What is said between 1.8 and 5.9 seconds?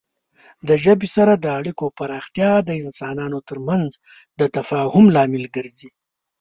پراختیا د انسانانو ترمنځ د تفاهم لامل ګرځي.